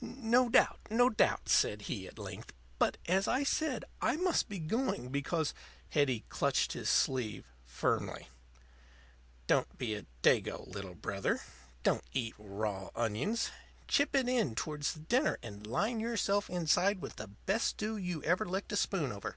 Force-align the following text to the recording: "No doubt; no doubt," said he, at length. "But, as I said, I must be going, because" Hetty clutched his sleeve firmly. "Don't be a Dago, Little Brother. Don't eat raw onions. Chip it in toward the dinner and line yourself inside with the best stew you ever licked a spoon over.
"No 0.00 0.48
doubt; 0.48 0.78
no 0.88 1.10
doubt," 1.10 1.48
said 1.48 1.82
he, 1.90 2.06
at 2.06 2.16
length. 2.16 2.52
"But, 2.78 2.96
as 3.08 3.26
I 3.26 3.42
said, 3.42 3.84
I 4.00 4.14
must 4.14 4.48
be 4.48 4.60
going, 4.60 5.08
because" 5.08 5.52
Hetty 5.94 6.24
clutched 6.28 6.74
his 6.74 6.88
sleeve 6.88 7.44
firmly. 7.64 8.28
"Don't 9.48 9.76
be 9.76 9.96
a 9.96 10.06
Dago, 10.22 10.64
Little 10.68 10.94
Brother. 10.94 11.40
Don't 11.82 12.04
eat 12.12 12.34
raw 12.38 12.90
onions. 12.94 13.50
Chip 13.88 14.14
it 14.14 14.28
in 14.28 14.54
toward 14.54 14.84
the 14.84 15.00
dinner 15.00 15.40
and 15.42 15.66
line 15.66 15.98
yourself 15.98 16.48
inside 16.48 17.02
with 17.02 17.16
the 17.16 17.26
best 17.26 17.66
stew 17.66 17.96
you 17.96 18.22
ever 18.22 18.46
licked 18.46 18.70
a 18.70 18.76
spoon 18.76 19.10
over. 19.10 19.36